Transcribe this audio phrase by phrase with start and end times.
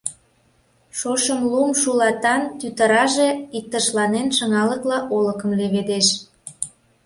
[0.97, 6.07] Шошым лум шулатан тӱтыраже, иктышланен, шыҥалыкла олыкым леведеш.